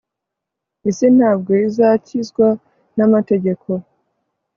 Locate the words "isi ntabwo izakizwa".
0.89-2.47